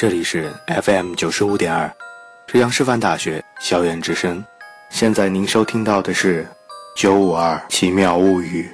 [0.00, 0.50] 这里是
[0.82, 1.94] FM 九十五点二，
[2.46, 4.42] 浙江师范大学校园之声。
[4.88, 6.48] 现在您收听到的是
[6.96, 8.70] 九五二奇妙物语，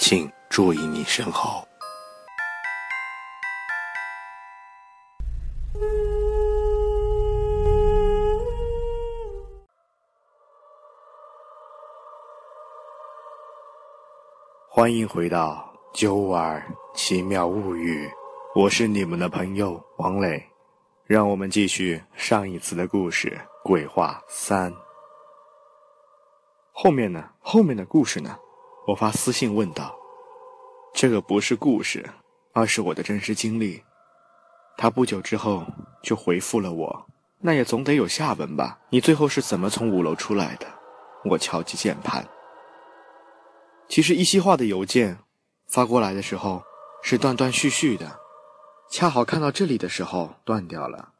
[0.00, 1.64] 请注意你身后。
[14.68, 16.60] 欢迎回到九五二
[16.96, 18.10] 奇妙物语。
[18.54, 20.46] 我是你们的朋友王磊，
[21.06, 23.30] 让我们继续上一次的故事
[23.66, 24.70] 《鬼话三》。
[26.70, 27.30] 后面呢？
[27.40, 28.36] 后面的故事呢？
[28.86, 29.96] 我发私信问道
[30.92, 32.04] ：“这个不是故事，
[32.52, 33.82] 而是我的真实经历。”
[34.76, 35.64] 他不久之后
[36.02, 37.06] 就回复了我
[37.40, 38.78] ：“那也总得有下文吧？
[38.90, 40.66] 你最后是怎么从五楼出来的？”
[41.24, 42.22] 我敲击键盘。
[43.88, 45.16] 其实一席话的邮件
[45.68, 46.62] 发过来的时候
[47.02, 48.20] 是断断续续的。
[48.92, 51.14] 恰好看到这里的时候断掉了，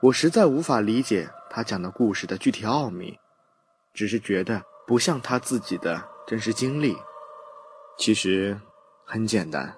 [0.00, 3.16] 我实在无法理解他讲的故事的具体奥秘，
[3.94, 6.96] 只是觉得不像他自己的真实经历。
[7.96, 8.60] 其实
[9.04, 9.76] 很简单，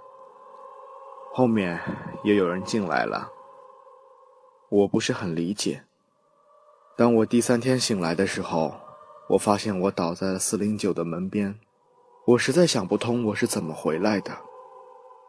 [1.35, 1.79] 后面
[2.25, 3.31] 也有人进来了，
[4.71, 5.85] 我不是很理解。
[6.97, 8.75] 当我第三天醒来的时候，
[9.29, 11.61] 我发现我倒在了四零九的门边，
[12.25, 14.35] 我实在想不通我是怎么回来的。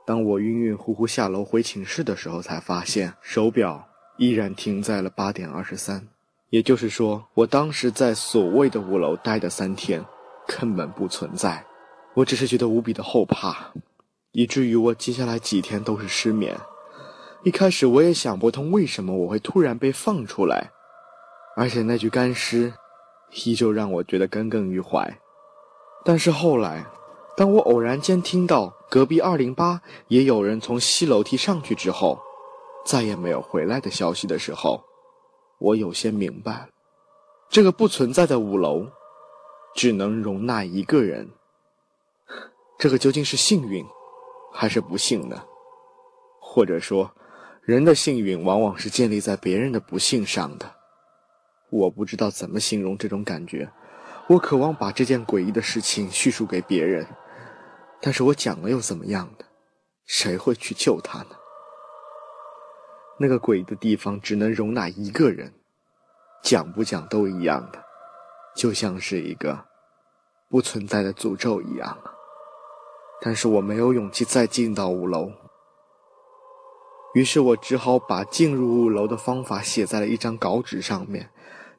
[0.06, 6.08] 当我晕晕乎乎下楼回寝室的时候，才发现手表依然停在了八点二十三。
[6.50, 10.04] 也就是说，我当时在所谓的五楼待的三天，
[10.48, 11.64] 根本不存在。
[12.14, 13.72] 我只是觉得无比的后怕，
[14.32, 16.58] 以至于我接下来几天都是失眠。
[17.44, 20.72] 一开始我也想不通为什么我会突然被放出来，
[21.56, 22.74] 而且那具干尸
[23.46, 25.18] 依旧让我觉得耿耿于怀。
[26.04, 26.84] 但是后来。
[27.38, 32.20] 当我偶然间听到隔壁二零八也有人从西楼梯上去之后，
[32.86, 34.84] 再也没有回来的消息的时候，
[35.60, 36.68] 我有些明白，
[37.50, 38.86] 这个不存在的五楼，
[39.76, 41.30] 只能容纳一个人。
[42.78, 43.86] 这个究竟是幸运，
[44.52, 45.44] 还是不幸呢？
[46.40, 47.12] 或者说，
[47.62, 50.70] 人的幸运往往是建立在别人的不幸上的？
[51.70, 53.72] 我不知道怎么形容这种感觉。
[54.28, 57.06] 我渴望把这件诡异的事情叙述给别人，
[58.02, 59.46] 但是我讲了又怎么样的？
[60.06, 61.36] 谁会去救他呢？
[63.20, 65.54] 那个诡异的地方只能容纳一个人，
[66.44, 67.84] 讲不讲都一样的，
[68.56, 69.66] 就像是一个
[70.50, 71.98] 不存在的诅咒一样。
[73.22, 75.32] 但是我没有勇气再进到五楼，
[77.14, 81.30] 于是我只好把进入五楼的方法写在了一张稿纸上面。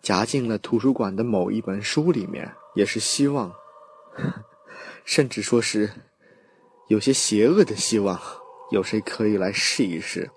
[0.00, 3.52] 夹进了图书馆的某一本书里面，也是希望，
[5.04, 5.88] 甚至说是
[6.88, 8.20] 有些邪恶的希望，
[8.70, 10.30] 有谁可以来试一试，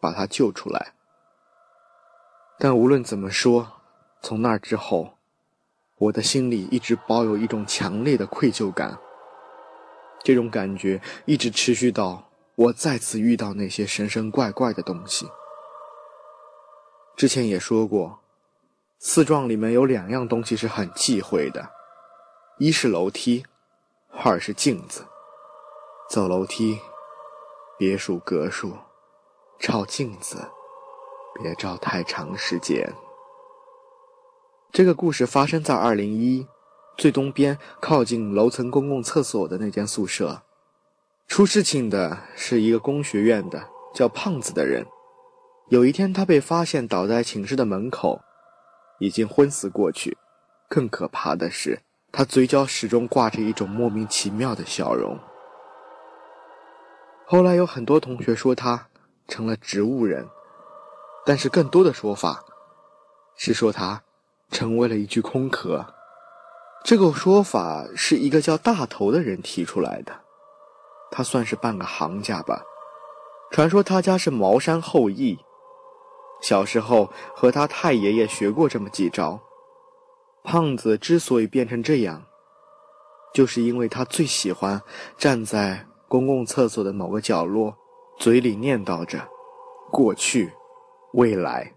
[0.00, 0.94] 把他救出来。
[2.58, 3.80] 但无论怎么说，
[4.22, 5.18] 从那之后，
[5.98, 8.98] 我的心里一直抱有一种强烈的愧疚感。
[10.22, 15.28] 这种感觉一直持续到我再次遇到那些神神怪怪的东西。
[17.16, 18.20] 之前也说过。
[19.00, 21.68] 四幢里面有两样东西是很忌讳的，
[22.56, 23.44] 一是楼梯，
[24.24, 25.04] 二是镜子。
[26.08, 26.78] 走楼梯，
[27.78, 28.68] 别数格数；
[29.58, 30.48] 照镜子，
[31.42, 32.92] 别照太长时间。
[34.70, 36.46] 这个故事发生在二零一
[36.96, 40.42] 最东边靠近楼层公共厕所的那间宿舍。
[41.26, 44.86] 出事情的是一个工学院的叫胖子的人。
[45.68, 48.20] 有一天，他被发现倒在寝室的门口。
[49.00, 50.16] 已经昏死过去，
[50.68, 51.80] 更可怕的是，
[52.12, 55.18] 他嘴角始终挂着一种莫名其妙的笑容。
[57.26, 58.88] 后来有很多同学说他
[59.28, 60.28] 成了植物人，
[61.24, 62.44] 但是更多的说法
[63.34, 64.02] 是说他
[64.50, 65.86] 成为了一具空壳。
[66.84, 70.20] 这个说法是一个叫大头的人提出来的，
[71.10, 72.62] 他算是半个行家吧。
[73.50, 75.38] 传说他家是茅山后裔。
[76.42, 79.40] 小时候和他太爷爷学过这么几招。
[80.42, 82.26] 胖子之所以变成这样，
[83.32, 84.82] 就是因为他最喜欢
[85.16, 87.76] 站在公共厕所的某个角落，
[88.18, 89.28] 嘴里念叨着
[89.90, 90.52] “过去、
[91.12, 91.72] 未来”。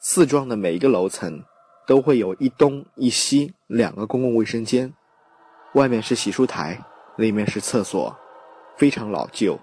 [0.00, 1.44] 四幢的每一个楼层
[1.86, 4.92] 都会有一东一西两个公共卫生间，
[5.74, 6.84] 外面是洗漱台，
[7.16, 8.16] 里面是厕所，
[8.76, 9.58] 非常老旧。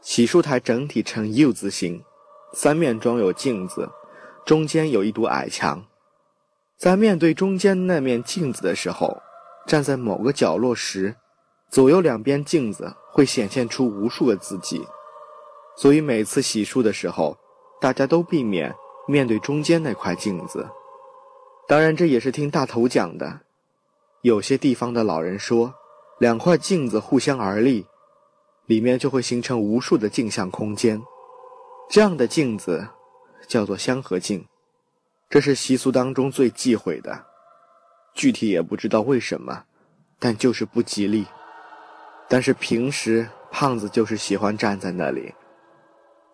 [0.00, 2.04] 洗漱台整体呈 U 字形。
[2.52, 3.90] 三面装有镜子，
[4.46, 5.84] 中间有一堵矮墙。
[6.78, 9.20] 在面对中间那面镜子的时候，
[9.66, 11.16] 站在某个角落时，
[11.70, 14.86] 左右两边镜子会显现出无数个自己。
[15.76, 17.36] 所以每次洗漱的时候，
[17.80, 18.74] 大家都避免
[19.06, 20.66] 面对中间那块镜子。
[21.68, 23.40] 当然，这也是听大头讲的。
[24.22, 25.74] 有些地方的老人说，
[26.18, 27.86] 两块镜子互相而立，
[28.66, 31.02] 里面就会形成无数的镜像空间。
[31.90, 32.88] 这样的镜子
[33.46, 34.46] 叫做相合镜，
[35.28, 37.26] 这是习俗当中最忌讳的。
[38.14, 39.64] 具体也不知道为什么，
[40.18, 41.26] 但就是不吉利。
[42.28, 45.34] 但是平时胖子就是喜欢站在那里，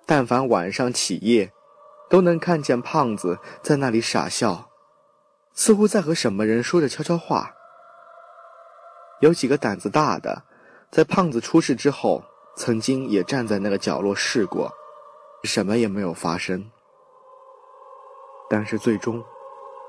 [0.07, 1.53] 但凡晚上起夜，
[2.09, 4.71] 都能看见胖子在那里傻笑，
[5.55, 7.55] 似乎在和什么人说着悄悄话。
[9.21, 10.43] 有几个胆子大的，
[10.91, 12.25] 在胖子出事之后，
[12.57, 14.73] 曾经也站在那个角落试过。
[15.45, 16.71] 什么也没有发生，
[18.49, 19.25] 但是最终，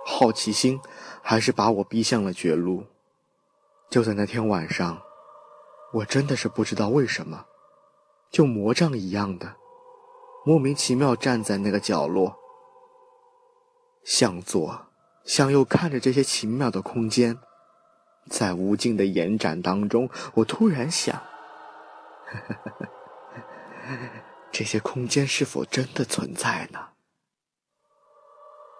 [0.04, 0.82] 好奇心
[1.22, 2.84] 还是把我逼向了绝路。
[3.88, 5.00] 就在那天晚上，
[5.94, 7.46] 我真的是不知道为什么，
[8.32, 9.56] 就魔杖一样的，
[10.44, 12.36] 莫名其妙站在那个角落，
[14.04, 14.88] 向左
[15.24, 17.38] 向右看着这些奇妙的空间，
[18.30, 21.22] 在无尽的延展当中，我突然想。
[24.52, 26.80] 这些空间是否真的存在呢？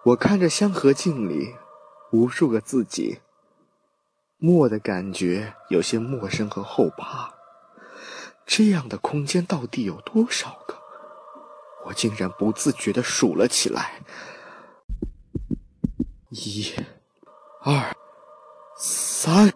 [0.06, 1.54] 我看着香河镜里
[2.12, 3.20] 无数个自己，
[4.44, 7.32] 默的感觉有些陌生和后怕。
[8.44, 10.76] 这样的空间到底有多少个？
[11.86, 14.02] 我竟然不自觉的数了起来：
[16.28, 16.74] 一、
[17.62, 17.96] 二、
[18.76, 19.50] 三。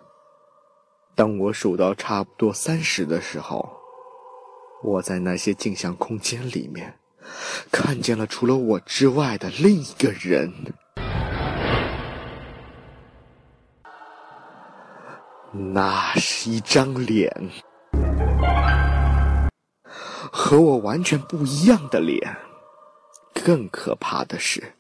[1.14, 3.76] 当我数到差不多三十的时候。
[4.82, 6.99] 我在那些镜像空间里面，
[7.70, 10.50] 看见了除了我之外的另一个人。
[15.53, 17.33] 那是一张脸，
[20.31, 22.37] 和我完全不一样的脸。
[23.33, 24.75] 更可怕的是，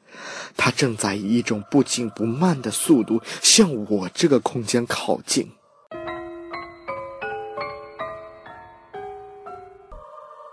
[0.56, 5.50] 他正在以一种不紧不慢的速度向我这个空间靠近。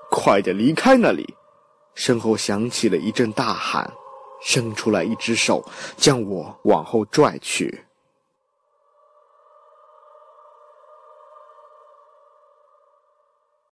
[0.09, 1.35] 快点离开那里！
[1.93, 3.91] 身后响起了一阵大喊，
[4.41, 5.65] 伸出来一只手
[5.97, 7.83] 将我往后拽去。